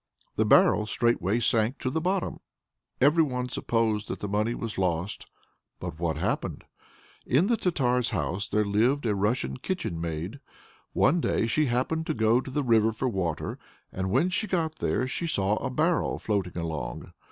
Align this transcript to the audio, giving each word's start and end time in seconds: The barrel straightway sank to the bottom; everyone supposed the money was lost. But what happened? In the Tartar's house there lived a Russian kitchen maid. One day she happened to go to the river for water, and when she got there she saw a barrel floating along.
The 0.35 0.45
barrel 0.47 0.87
straightway 0.87 1.39
sank 1.41 1.77
to 1.77 1.91
the 1.91 2.01
bottom; 2.01 2.39
everyone 2.99 3.49
supposed 3.49 4.07
the 4.07 4.27
money 4.27 4.55
was 4.55 4.79
lost. 4.79 5.27
But 5.79 5.99
what 5.99 6.17
happened? 6.17 6.63
In 7.23 7.45
the 7.45 7.55
Tartar's 7.55 8.09
house 8.09 8.49
there 8.49 8.63
lived 8.63 9.05
a 9.05 9.13
Russian 9.13 9.57
kitchen 9.57 10.01
maid. 10.01 10.39
One 10.93 11.21
day 11.21 11.45
she 11.45 11.67
happened 11.67 12.07
to 12.07 12.15
go 12.15 12.41
to 12.41 12.49
the 12.49 12.63
river 12.63 12.91
for 12.91 13.09
water, 13.09 13.59
and 13.91 14.09
when 14.09 14.29
she 14.29 14.47
got 14.47 14.77
there 14.79 15.07
she 15.07 15.27
saw 15.27 15.57
a 15.57 15.69
barrel 15.69 16.17
floating 16.17 16.57
along. 16.57 17.11